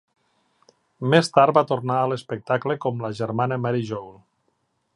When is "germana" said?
3.21-3.61